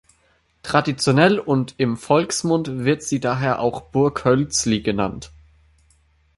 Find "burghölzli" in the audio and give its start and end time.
3.91-4.81